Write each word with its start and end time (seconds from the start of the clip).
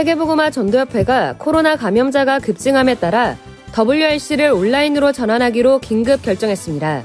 세계복음화 0.00 0.50
전도협회가 0.50 1.34
코로나 1.36 1.76
감염자가 1.76 2.38
급증함에 2.38 2.94
따라 2.94 3.36
WRC를 3.76 4.50
온라인으로 4.50 5.12
전환하기로 5.12 5.80
긴급 5.80 6.22
결정했습니다. 6.22 7.04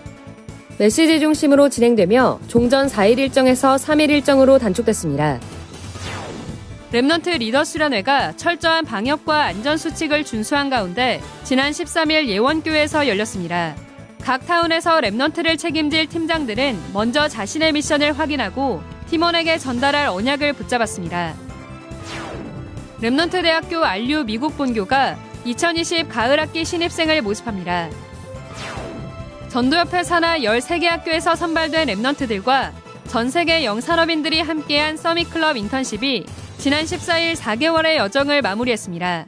메시지 0.77 1.19
중심으로 1.19 1.67
진행되며 1.67 2.39
종전 2.47 2.87
4일 2.87 3.17
일정에서 3.19 3.75
3일 3.75 4.09
일정으로 4.11 4.59
단축됐습니다. 4.59 5.39
Remnant 6.93 7.37
리더 7.39 7.65
수련회가 7.65 8.37
철저한 8.37 8.85
방역과 8.85 9.43
안전수칙을 9.43 10.23
준수한 10.23 10.69
가운데 10.69 11.19
지난 11.43 11.71
13일 11.71 12.27
예원교에서 12.27 13.09
열렸습니다. 13.09 13.75
각 14.21 14.45
타운에서 14.47 15.01
Remnant를 15.01 15.57
책임질 15.57 16.07
팀장들은 16.07 16.77
먼저 16.93 17.27
자신의 17.27 17.73
미션을 17.73 18.17
확인하고 18.17 18.81
팀원에게 19.09 19.57
전달할 19.57 20.07
언약을 20.07 20.53
붙잡았습니다. 20.53 21.44
Remnant 23.01 23.41
대학교 23.41 23.83
RU 23.83 24.23
미국 24.23 24.57
본교가 24.57 25.17
2020 25.43 26.07
가을 26.07 26.39
학기 26.39 26.63
신입생을 26.63 27.21
모집합니다. 27.21 27.89
전도협회 29.49 30.03
산하 30.03 30.39
13개 30.39 30.85
학교에서 30.85 31.35
선발된 31.35 31.89
Remnant들과 31.89 32.71
전 33.07 33.29
세계 33.29 33.65
영산업인들이 33.65 34.41
함께한 34.41 34.97
서밋클럽 34.97 35.57
인턴십이 35.57 36.25
지난 36.57 36.83
14일 36.83 37.35
4개월의 37.35 37.97
여정을 37.97 38.41
마무리했습니다. 38.41 39.25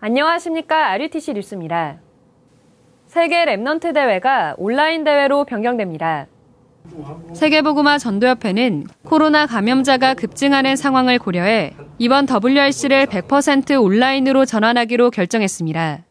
안녕하십니까. 0.00 0.90
RUTC 0.90 1.32
뉴스입니다. 1.32 2.00
세계 3.06 3.44
Remnant 3.46 3.94
대회가 3.94 4.54
온라인 4.58 5.02
대회로 5.02 5.44
변경됩니다. 5.44 6.26
세계보그마 7.34 7.98
전도협회는 7.98 8.86
코로나 9.04 9.46
감염자가 9.46 10.14
급증하는 10.14 10.76
상황을 10.76 11.18
고려해 11.18 11.74
이번 11.98 12.26
WRC를 12.26 13.06
100% 13.06 13.82
온라인으로 13.82 14.44
전환하기로 14.44 15.10
결정했습니다. 15.10 16.04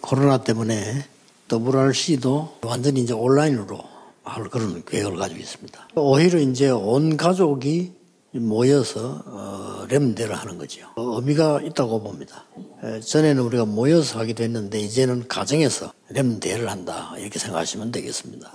코로나 0.00 0.38
때문에 0.38 1.04
WRC도 1.52 2.58
완전히 2.62 3.00
이제 3.00 3.12
온라인으로 3.12 3.78
할 4.22 4.44
그런 4.44 4.82
계획을 4.84 5.16
가지고 5.16 5.40
있습니다. 5.40 5.88
오히려 5.96 6.38
이제 6.38 6.70
온 6.70 7.16
가족이 7.16 7.92
모여서 8.32 9.22
어, 9.26 9.86
램대를 9.88 10.34
하는 10.34 10.58
거죠. 10.58 10.80
어, 10.96 11.16
의미가 11.20 11.60
있다고 11.62 12.02
봅니다. 12.02 12.44
에, 12.82 13.00
전에는 13.00 13.40
우리가 13.42 13.64
모여서 13.64 14.18
하기도 14.18 14.42
했는데 14.42 14.80
이제는 14.80 15.28
가정에서 15.28 15.92
램대를 16.08 16.68
한다 16.68 17.14
이렇게 17.18 17.38
생각하시면 17.38 17.92
되겠습니다. 17.92 18.50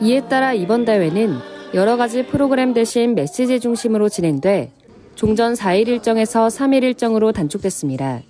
이에 0.00 0.20
따라 0.28 0.52
이번 0.52 0.84
대회는 0.84 1.36
여러 1.74 1.96
가지 1.96 2.26
프로그램 2.26 2.74
대신 2.74 3.14
메시지 3.14 3.60
중심으로 3.60 4.08
진행돼 4.08 4.70
종전 5.14 5.54
4일 5.54 5.88
일정에서 5.88 6.48
3일 6.48 6.82
일정으로 6.82 7.32
단축됐습니다. 7.32 8.20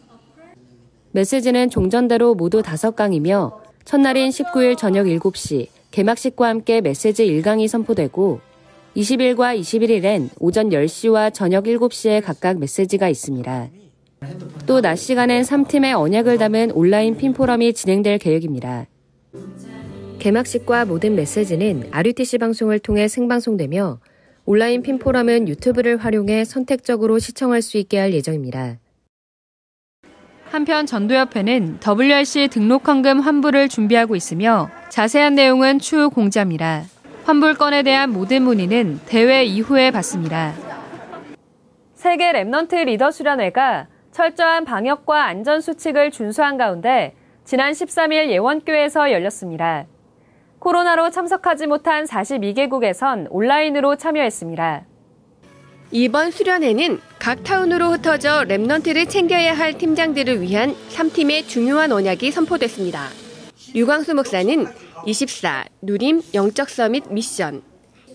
메시지는 1.10 1.68
종전대로 1.70 2.34
모두 2.34 2.62
5강이며 2.62 3.54
첫날인 3.84 4.30
19일 4.30 4.76
저녁 4.76 5.06
7시 5.06 5.66
개막식과 5.90 6.48
함께 6.48 6.80
메시지 6.80 7.26
1강이 7.26 7.66
선포되고 7.66 8.40
20일과 8.96 9.58
21일엔 9.58 10.30
오전 10.38 10.70
10시와 10.70 11.34
저녁 11.34 11.64
7시에 11.64 12.22
각각 12.22 12.58
메시지가 12.58 13.08
있습니다. 13.08 13.68
또 14.66 14.80
낮 14.80 14.96
시간엔 14.96 15.42
3팀의 15.42 15.98
언약을 15.98 16.38
담은 16.38 16.70
온라인 16.72 17.16
핀포럼이 17.16 17.72
진행될 17.74 18.18
계획입니다. 18.18 18.86
개막식과 20.26 20.86
모든 20.86 21.14
메시지는 21.14 21.88
RUTC 21.92 22.38
방송을 22.38 22.80
통해 22.80 23.06
생방송되며 23.06 24.00
온라인 24.44 24.82
팀포럼은 24.82 25.46
유튜브를 25.46 25.98
활용해 25.98 26.44
선택적으로 26.44 27.20
시청할 27.20 27.62
수 27.62 27.76
있게 27.78 27.96
할 27.98 28.12
예정입니다. 28.12 28.78
한편 30.46 30.84
전도협회는 30.84 31.78
WRC 31.80 32.48
등록 32.48 32.88
헌금 32.88 33.20
환불을 33.20 33.68
준비하고 33.68 34.16
있으며 34.16 34.68
자세한 34.88 35.36
내용은 35.36 35.78
추후 35.78 36.10
공지합니다. 36.10 36.82
환불건에 37.22 37.84
대한 37.84 38.10
모든 38.10 38.42
문의는 38.42 38.98
대회 39.06 39.44
이후에 39.44 39.92
받습니다. 39.92 40.54
세계 41.94 42.32
Remnant 42.32 42.84
리더 42.84 43.12
수련회가 43.12 43.86
철저한 44.10 44.64
방역과 44.64 45.24
안전 45.24 45.60
수칙을 45.60 46.10
준수한 46.10 46.56
가운데 46.56 47.14
지난 47.44 47.70
13일 47.70 48.28
예원교에서 48.30 49.12
열렸습니다. 49.12 49.86
코로나로 50.66 51.10
참석하지 51.10 51.68
못한 51.68 52.06
42개국에선 52.06 53.28
온라인으로 53.30 53.94
참여했습니다. 53.94 54.84
이번 55.92 56.32
수련회는 56.32 57.00
각 57.20 57.44
타운으로 57.44 57.92
흩어져 57.92 58.42
Remnant를 58.48 59.08
챙겨야 59.08 59.56
할 59.56 59.78
팀장들을 59.78 60.42
위한 60.42 60.74
3팀의 60.90 61.46
중요한 61.46 61.92
언약이 61.92 62.32
선포됐습니다. 62.32 63.10
류광수 63.74 64.14
목사는 64.16 64.66
24 65.06 65.66
누림 65.82 66.22
영적 66.34 66.68
서밋 66.68 67.12
미션, 67.12 67.62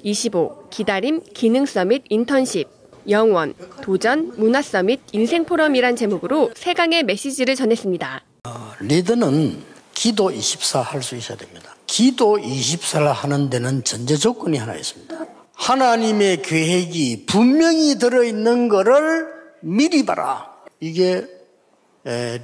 25 0.03 0.67
기다림 0.71 1.21
기능 1.33 1.65
서밋 1.65 2.03
인턴십, 2.09 2.67
영원 3.07 3.53
도전 3.81 4.33
문화 4.35 4.61
서밋 4.61 4.99
인생 5.13 5.45
포럼이란 5.45 5.95
제목으로 5.95 6.51
세 6.55 6.73
강의 6.73 7.03
메시지를 7.03 7.55
전했습니다. 7.55 8.25
어, 8.43 8.71
리더는 8.81 9.57
기도 9.93 10.29
24 10.31 10.81
할 10.81 11.01
수 11.01 11.15
있어야 11.15 11.37
됩니다. 11.37 11.70
기도 11.91 12.37
24를 12.37 13.11
하는 13.11 13.49
데는 13.49 13.83
전제 13.83 14.15
조건이 14.15 14.57
하나 14.57 14.75
있습니다. 14.75 15.13
하나님의 15.55 16.41
계획이 16.41 17.25
분명히 17.25 17.99
들어있는 17.99 18.69
것을 18.69 19.27
미리 19.59 20.05
봐라. 20.05 20.55
이게 20.79 21.27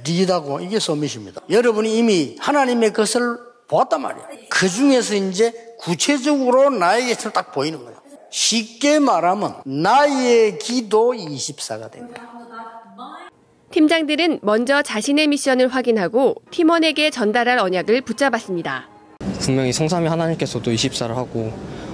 리다고 0.04 0.60
이게 0.60 0.78
서밋입니다. 0.78 1.40
여러분이 1.48 1.96
이미 1.96 2.36
하나님의 2.38 2.92
것을 2.92 3.38
보았단 3.68 4.02
말이야. 4.02 4.28
그 4.50 4.68
중에서 4.68 5.14
이제 5.14 5.54
구체적으로 5.78 6.68
나에게 6.68 7.14
딱 7.32 7.50
보이는 7.52 7.82
거야. 7.82 7.94
쉽게 8.30 8.98
말하면 8.98 9.62
나의 9.64 10.58
기도 10.58 11.14
24가 11.14 11.90
됩니다. 11.90 12.30
팀장들은 13.70 14.40
먼저 14.42 14.82
자신의 14.82 15.28
미션을 15.28 15.68
확인하고 15.68 16.34
팀원에게 16.50 17.08
전달할 17.08 17.58
언약을 17.58 18.02
붙잡았습니다. 18.02 18.97
분명히 19.40 19.72
성삼위 19.72 20.08
하나님께서도 20.08 20.70
24를 20.70 21.14
하고 21.14 21.52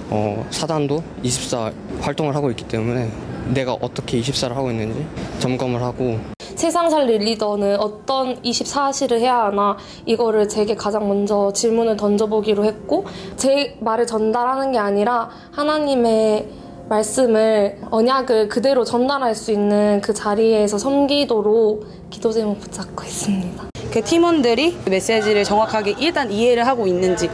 어, 0.09 0.45
사단도 0.51 1.03
24 1.23 1.71
활동을 2.01 2.35
하고 2.35 2.49
있기 2.51 2.67
때문에 2.67 3.09
내가 3.53 3.73
어떻게 3.73 4.19
24를 4.19 4.53
하고 4.53 4.71
있는지 4.71 5.05
점검을 5.39 5.81
하고 5.81 6.19
세상 6.55 6.89
살릴 6.89 7.19
리더는 7.19 7.79
어떤 7.79 8.41
24시를 8.41 9.19
해야 9.19 9.45
하나 9.45 9.77
이거를 10.05 10.47
제게 10.47 10.73
가장 10.73 11.07
먼저 11.07 11.51
질문을 11.53 11.97
던져보기로 11.97 12.65
했고 12.65 13.05
제 13.35 13.77
말을 13.81 14.07
전달하는 14.07 14.71
게 14.71 14.77
아니라 14.77 15.29
하나님의 15.51 16.47
말씀을 16.87 17.79
언약을 17.89 18.47
그대로 18.47 18.83
전달할 18.83 19.35
수 19.35 19.51
있는 19.51 20.01
그 20.01 20.13
자리에서 20.13 20.77
섬기도록 20.77 22.09
기도 22.09 22.31
제목 22.31 22.59
붙잡고 22.59 23.03
있습니다. 23.03 23.74
그 23.95 24.03
팀원들이 24.03 24.77
메시지를 24.89 25.45
정확하게 25.45 25.95
일단 25.99 26.29
이해를 26.29 26.67
하고 26.67 26.85
있는지 26.85 27.29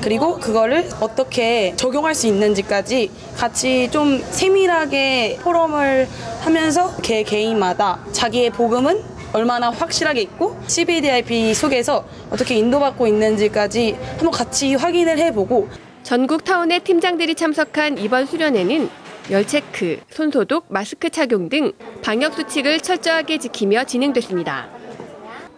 그리고 0.00 0.38
그거를 0.38 0.88
어떻게 0.98 1.74
적용할 1.76 2.14
수 2.14 2.26
있는지까지 2.26 3.10
같이 3.36 3.90
좀 3.90 4.18
세밀하게 4.22 5.40
포럼을 5.42 6.08
하면서 6.40 6.96
개 7.02 7.22
개인마다 7.22 7.98
자기의 8.12 8.48
복음은 8.48 9.02
얼마나 9.34 9.68
확실하게 9.68 10.22
있고 10.22 10.56
CBDIP 10.66 11.52
속에서 11.52 12.06
어떻게 12.30 12.54
인도받고 12.54 13.06
있는지까지 13.06 13.94
한번 14.12 14.30
같이 14.30 14.74
확인을 14.74 15.18
해보고 15.18 15.68
전국 16.02 16.44
타운의 16.44 16.80
팀장들이 16.80 17.34
참석한 17.34 17.98
이번 17.98 18.24
수련회는 18.24 18.88
열체크, 19.30 20.00
손소독, 20.08 20.64
마스크 20.68 21.10
착용 21.10 21.50
등 21.50 21.72
방역 22.02 22.32
수칙을 22.32 22.80
철저하게 22.80 23.36
지키며 23.36 23.84
진행됐습니다. 23.84 24.75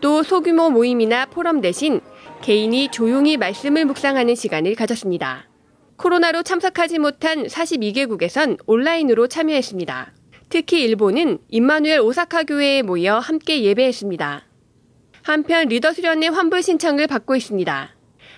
또 0.00 0.22
소규모 0.22 0.70
모임이나 0.70 1.26
포럼 1.26 1.60
대신 1.60 2.00
개인이 2.42 2.90
조용히 2.90 3.36
말씀을 3.36 3.84
묵상하는 3.84 4.34
시간을 4.34 4.74
가졌습니다. 4.74 5.48
코로나로 5.96 6.44
참석하지 6.44 7.00
못한 7.00 7.44
42개국에선 7.46 8.58
온라인으로 8.66 9.26
참여했습니다. 9.26 10.12
특히 10.48 10.82
일본은 10.82 11.38
임마누엘 11.48 12.00
오사카 12.00 12.44
교회에 12.44 12.82
모여 12.82 13.18
함께 13.18 13.62
예배했습니다. 13.64 14.44
한편 15.24 15.68
리더 15.68 15.92
수련회 15.92 16.28
환불 16.28 16.62
신청을 16.62 17.06
받고 17.06 17.34
있습니다. 17.36 17.94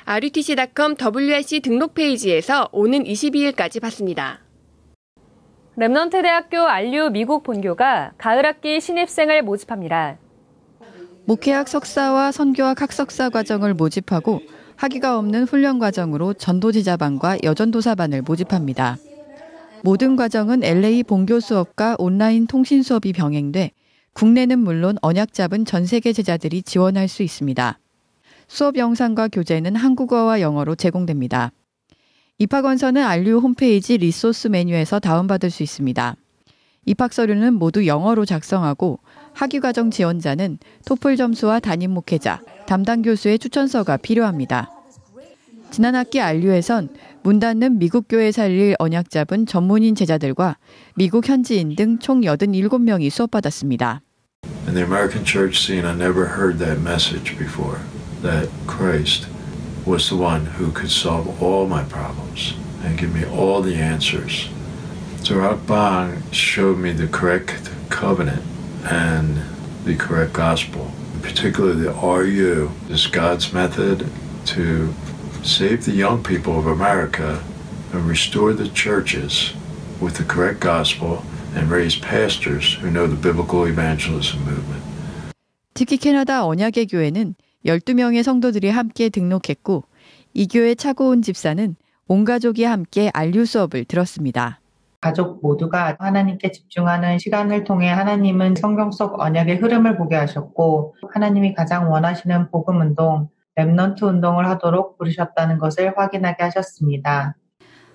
RUTC.com 0.06 0.96
WRC 0.98 1.60
등록 1.60 1.94
페이지에서 1.94 2.68
오는 2.72 3.04
22일까지 3.04 3.80
받습니다. 3.80 4.40
Remnant 5.78 6.22
대학교 6.22 6.58
RU 6.62 7.10
미국 7.10 7.42
본교가 7.42 8.14
가을 8.18 8.44
학기 8.44 8.80
신입생을 8.80 9.42
모집합니다. 9.42 10.18
목회학 11.26 11.68
석사와 11.68 12.32
선교학 12.32 12.80
학석사 12.80 13.30
과정을 13.30 13.74
모집하고 13.74 14.40
학위가 14.76 15.18
없는 15.18 15.44
훈련 15.44 15.78
과정으로 15.78 16.34
전도제자반과 16.34 17.38
여전도사반을 17.42 18.22
모집합니다. 18.22 18.96
모든 19.82 20.16
과정은 20.16 20.64
LA 20.64 21.02
본교 21.04 21.40
수업과 21.40 21.96
온라인 21.98 22.46
통신 22.46 22.82
수업이 22.82 23.12
병행돼 23.12 23.72
국내는 24.12 24.58
물론 24.58 24.96
언약 25.02 25.32
잡은 25.32 25.64
전 25.64 25.86
세계 25.86 26.12
제자들이 26.12 26.62
지원할 26.62 27.08
수 27.08 27.22
있습니다. 27.22 27.78
수업 28.48 28.76
영상과 28.76 29.28
교재는 29.28 29.76
한국어와 29.76 30.40
영어로 30.40 30.74
제공됩니다. 30.74 31.52
입학원서는 32.38 33.02
알류 33.04 33.38
홈페이지 33.38 33.96
리소스 33.98 34.48
메뉴에서 34.48 34.98
다운받을 34.98 35.50
수 35.50 35.62
있습니다. 35.62 36.16
입학 36.86 37.12
서류는 37.12 37.54
모두 37.54 37.86
영어로 37.86 38.24
작성하고 38.24 39.00
학위 39.32 39.60
과정 39.60 39.90
지원자는 39.90 40.58
토플 40.86 41.16
점수와 41.16 41.60
담임 41.60 41.92
목회자, 41.92 42.40
담당 42.66 43.02
교수의 43.02 43.38
추천서가 43.38 43.96
필요합니다. 43.96 44.70
지난 45.70 45.94
학기 45.94 46.20
안류에선 46.20 46.88
문 47.22 47.38
닫는 47.38 47.78
미국 47.78 48.06
교회 48.08 48.32
살릴 48.32 48.74
언약 48.78 49.10
잡은 49.10 49.46
전문인 49.46 49.94
제자들과 49.94 50.56
미국 50.96 51.28
현지인 51.28 51.76
등 51.76 51.98
총 52.00 52.22
87명이 52.22 53.08
수업받았습니다. 53.10 54.00
In 54.66 54.74
the 54.74 54.84
American 54.84 55.24
church 55.24 55.58
scene, 55.60 55.86
I 55.86 55.94
never 55.94 56.26
heard 56.36 56.58
that 56.58 56.80
message 56.80 57.36
before 57.38 57.78
that 58.22 58.48
Christ 58.66 59.28
was 59.86 60.08
the 60.08 60.20
one 60.20 60.46
who 60.58 60.72
could 60.72 60.90
solve 60.90 61.28
all 61.42 61.66
my 61.66 61.84
problems 61.84 62.54
and 62.84 62.98
give 62.98 63.14
me 63.14 63.24
all 63.24 63.62
the 63.62 63.76
answers. 63.76 64.48
So 65.23 65.35
Rakbang 65.35 66.21
showed 66.31 66.77
me 66.77 66.91
the 66.91 67.07
correct 67.07 67.71
covenant 67.89 68.43
and 68.83 69.41
the 69.83 69.95
correct 69.95 70.33
gospel. 70.33 70.91
Particularly 71.21 71.83
the 71.83 71.93
RU 71.93 72.69
is 72.89 73.07
God's 73.07 73.51
method 73.51 74.05
to 74.53 74.93
save 75.43 75.85
the 75.85 75.93
young 75.93 76.23
people 76.23 76.59
of 76.59 76.67
America 76.67 77.41
and 77.93 78.07
restore 78.07 78.53
the 78.53 78.69
churches 78.69 79.53
with 79.99 80.17
the 80.17 80.23
correct 80.23 80.59
gospel 80.59 81.23
and 81.55 81.71
raise 81.71 81.95
pastors 81.95 82.75
who 82.75 82.91
know 82.91 83.07
the 83.07 83.15
biblical 83.15 83.65
evangelism 83.65 84.39
movement. 84.45 84.83
특히 85.73 85.97
캐나다 85.97 86.45
언약의 86.45 86.87
교회는 86.87 87.35
12명의 87.65 88.23
성도들이 88.23 88.69
함께 88.69 89.09
등록했고 89.09 89.83
이 90.33 90.47
교회 90.47 90.75
차고온 90.75 91.21
집사는 91.21 91.75
온 92.07 92.25
가족이 92.25 92.63
함께 92.63 93.09
안류 93.13 93.45
수업을 93.45 93.85
들었습니다. 93.85 94.58
가족 95.00 95.40
모두가 95.40 95.96
하나님께 95.98 96.52
집중하는 96.52 97.18
시간을 97.18 97.64
통해 97.64 97.88
하나님은 97.88 98.54
성경 98.56 98.90
속 98.90 99.18
언약의 99.18 99.56
흐름을 99.56 99.96
보게 99.96 100.14
하셨고 100.16 100.94
하나님이 101.12 101.54
가장 101.54 101.90
원하시는 101.90 102.50
복음 102.50 102.80
운동, 102.80 103.28
Remnant 103.56 104.02
운동을 104.02 104.46
하도록 104.50 104.98
부르셨다는 104.98 105.58
것을 105.58 105.94
확인하게 105.96 106.44
하셨습니다. 106.44 107.34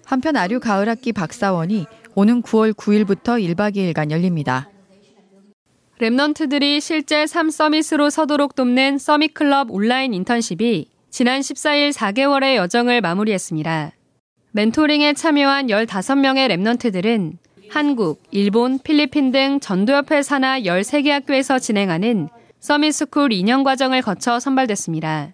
한편 0.06 0.36
RU 0.36 0.60
가을 0.60 0.90
학기 0.90 1.13
박사원이 1.13 1.86
오는 2.16 2.42
9월 2.42 2.74
9일부터 2.74 3.40
1박 3.56 3.75
2일간 3.75 4.10
열립니다. 4.12 4.69
Remnant들이 6.00 6.82
실제 6.81 7.25
삶 7.25 7.50
서밋으로 7.50 8.10
서도록 8.10 8.56
돕는 8.56 8.98
서밋클럽 8.98 9.72
온라인 9.72 10.13
인턴십이 10.13 10.90
지난 11.10 11.40
14일 11.40 11.94
4개월의 11.94 12.56
여정을 12.56 13.01
마무리했습니다. 13.01 13.92
멘토링에 14.56 15.12
참여한 15.12 15.68
15명의 15.68 16.48
Remnant들은 16.48 17.34
한국, 17.69 18.24
일본, 18.31 18.80
필리핀 18.80 19.31
등 19.34 19.60
전도협회 19.60 20.22
산하 20.24 20.62
13개 20.62 21.10
학교에서 21.10 21.60
진행하는 21.60 22.30
서밋스쿨 22.62 23.31
2년 23.31 23.66
과정을 23.66 24.02
거쳐 24.02 24.40
선발됐습니다. 24.40 25.34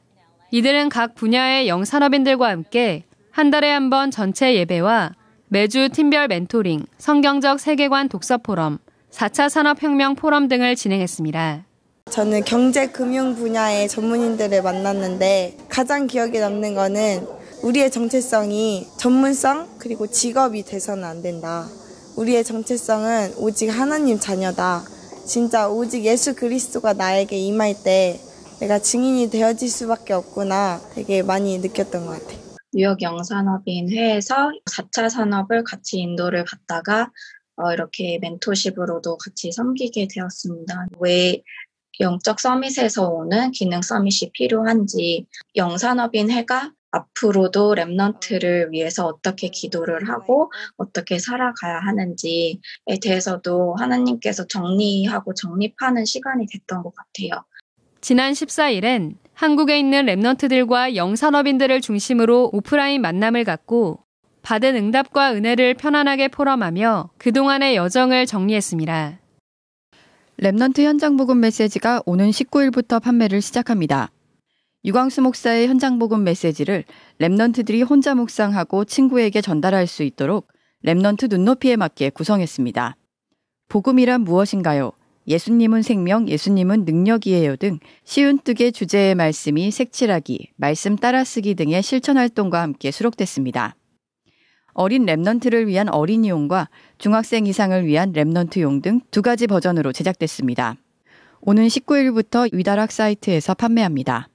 이들은 0.49 0.89
각 0.89 1.13
분야의 1.13 1.67
영산업인들과 1.67 2.49
함께 2.49 3.03
한 3.29 3.51
달에 3.51 3.71
한 3.71 3.91
번 3.91 4.09
전체 4.09 4.55
예배와 4.55 5.11
매주 5.49 5.89
팀별 5.89 6.27
멘토링, 6.27 6.87
성경적 6.97 7.59
세계관 7.59 8.09
독서 8.09 8.39
포럼, 8.39 8.79
4차 9.11 9.49
산업혁명 9.49 10.15
포럼 10.15 10.47
등을 10.47 10.75
진행했습니다. 10.75 11.65
저는 12.09 12.43
경제 12.43 12.87
금융 12.87 13.35
분야의 13.35 13.87
전문인들을 13.87 14.63
만났는데 14.63 15.57
가장 15.69 16.07
기억에 16.07 16.39
남는 16.39 16.73
거는 16.73 17.40
우리의 17.63 17.91
정체성이 17.91 18.87
전문성 18.97 19.77
그리고 19.77 20.07
직업이 20.07 20.63
돼서는 20.63 21.03
안 21.03 21.21
된다. 21.21 21.67
우리의 22.17 22.43
정체성은 22.43 23.35
오직 23.37 23.69
하나님 23.69 24.19
자녀다. 24.19 24.83
진짜 25.27 25.69
오직 25.69 26.03
예수 26.03 26.35
그리스도가 26.35 26.93
나에게 26.93 27.37
임할 27.37 27.75
때 27.83 28.19
내가 28.59 28.79
증인이 28.79 29.29
되어질 29.29 29.69
수밖에 29.69 30.13
없구나 30.13 30.81
되게 30.93 31.21
많이 31.21 31.59
느꼈던 31.59 32.05
것 32.07 32.13
같아요. 32.13 32.39
뉴욕 32.73 32.99
영산업인 33.01 33.91
회에서 33.91 34.49
4차 34.65 35.09
산업을 35.09 35.63
같이 35.63 35.99
인도를 35.99 36.45
받다가 36.45 37.11
어, 37.57 37.73
이렇게 37.73 38.17
멘토십으로도 38.19 39.17
같이 39.17 39.51
섬기게 39.51 40.07
되었습니다. 40.11 40.87
왜 40.99 41.43
영적 41.99 42.39
서밋에서 42.39 43.07
오는 43.07 43.51
기능 43.51 43.83
서밋이 43.83 44.31
필요한지 44.33 45.27
영산업인 45.55 46.31
회가 46.31 46.71
앞으로도 46.91 47.75
랩넌트를 47.75 48.71
위해서 48.71 49.05
어떻게 49.05 49.49
기도를 49.49 50.09
하고 50.09 50.51
어떻게 50.77 51.19
살아가야 51.19 51.79
하는지에 51.79 52.59
대해서도 53.01 53.75
하나님께서 53.75 54.45
정리하고 54.47 55.33
정립하는 55.33 56.05
시간이 56.05 56.47
됐던 56.47 56.83
것 56.83 56.93
같아요. 56.95 57.43
지난 58.01 58.33
14일엔 58.33 59.15
한국에 59.33 59.79
있는 59.79 60.05
Remnant들과 60.05 60.95
영산업인들을 60.95 61.81
중심으로 61.81 62.49
오프라인 62.53 63.01
만남을 63.01 63.43
갖고 63.43 64.03
받은 64.41 64.75
응답과 64.75 65.33
은혜를 65.33 65.75
편안하게 65.75 66.29
포럼하며 66.29 67.11
그동안의 67.17 67.75
여정을 67.75 68.25
정리했습니다. 68.25 69.19
Remnant 70.41 70.81
현장 70.81 71.17
복음 71.17 71.39
메시지가 71.39 72.01
오는 72.05 72.31
19일부터 72.31 73.01
판매를 73.01 73.41
시작합니다. 73.41 74.09
류광수 74.83 75.21
목사의 75.21 75.67
현장 75.67 75.99
복음 75.99 76.23
메시지를 76.23 76.85
Remnant들이 77.19 77.87
혼자 77.87 78.15
묵상하고 78.15 78.85
친구에게 78.85 79.39
전달할 79.41 79.85
수 79.85 80.01
있도록 80.01 80.47
Remnant 80.83 81.29
눈높이에 81.29 81.75
맞게 81.75 82.09
구성했습니다. 82.09 82.95
복음이란 83.69 84.21
무엇인가요? 84.21 84.91
예수님은 85.27 85.83
생명, 85.83 86.27
예수님은 86.27 86.85
능력이에요 86.85 87.57
등 87.57 87.77
쉬운 88.03 88.39
뜨개 88.39 88.71
주제의 88.71 89.13
말씀이 89.13 89.69
색칠하기, 89.69 90.53
말씀 90.55 90.95
따라쓰기 90.95 91.53
등의 91.53 91.83
실천 91.83 92.17
활동과 92.17 92.63
함께 92.63 92.89
수록됐습니다. 92.89 93.75
어린 94.73 95.05
Remnant를 95.05 95.67
위한 95.67 95.89
어린이용과 95.89 96.69
중학생 96.97 97.45
이상을 97.45 97.85
위한 97.85 98.13
Remnant용 98.13 98.81
등 98.81 99.01
두 99.11 99.21
가지 99.21 99.45
버전으로 99.45 99.91
제작됐습니다. 99.91 100.75
오는 101.41 101.67
19일부터 101.67 102.51
위다락 102.51 102.91
사이트에서 102.91 103.53
판매합니다. 103.53 104.30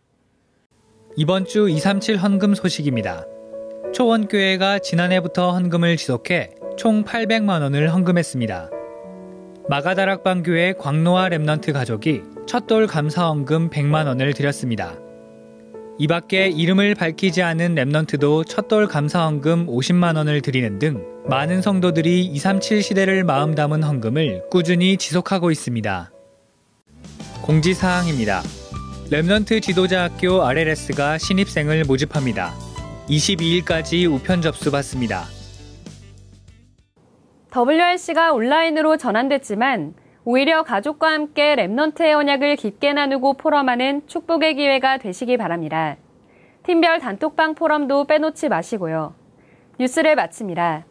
이번 1.18 1.46
주 1.46 1.66
237 1.66 2.18
헌금 2.18 2.54
소식입니다. 2.54 3.24
초원교회가 3.94 4.80
지난해부터 4.80 5.52
헌금을 5.52 5.96
지속해 5.96 6.50
총 6.76 7.04
800만 7.04 7.62
원을 7.62 7.94
헌금했습니다. 7.94 8.70
마가다락방 9.70 10.42
교회 10.42 10.74
광노아 10.74 11.30
Remnant 11.30 11.72
가족이 11.72 12.20
첫돌 12.46 12.86
감사 12.86 13.28
헌금 13.28 13.70
100만 13.70 14.06
원을 14.06 14.34
드렸습니다. 14.34 14.98
이 15.98 16.06
밖에 16.06 16.48
이름을 16.48 16.94
밝히지 16.94 17.42
않은 17.42 17.74
Remnant도 17.76 18.46
첫돌 18.46 18.86
감사 18.86 19.24
헌금 19.24 19.68
50만 19.68 20.16
원을 20.16 20.42
드리는 20.42 20.78
등 20.78 21.02
많은 21.24 21.62
성도들이 21.62 22.26
237 22.26 22.82
시대를 22.82 23.24
마음 23.24 23.54
담은 23.54 23.82
헌금을 23.82 24.50
꾸준히 24.50 24.98
지속하고 24.98 25.50
있습니다. 25.50 26.12
공지사항입니다. 27.40 28.42
Remnant 29.10 29.62
지도자 29.62 30.02
학교 30.02 30.42
RLS가 30.42 31.18
신입생을 31.18 31.84
모집합니다. 31.86 32.52
22일까지 33.08 34.12
우편 34.12 34.42
접수 34.42 34.72
받습니다. 34.72 35.26
WRC가 37.54 38.32
온라인으로 38.32 38.96
전환됐지만 38.96 39.94
오히려 40.24 40.64
가족과 40.64 41.12
함께 41.12 41.54
랩넌트의 41.54 42.14
언약을 42.14 42.56
깊게 42.56 42.94
나누고 42.94 43.34
포럼하는 43.34 44.02
축복의 44.08 44.56
기회가 44.56 44.98
되시기 44.98 45.36
바랍니다. 45.36 45.96
팀별 46.64 46.98
단톡방 46.98 47.54
포럼도 47.54 48.08
빼놓지 48.08 48.48
마시고요. 48.48 49.14
뉴스를 49.78 50.16
마칩니다. 50.16 50.84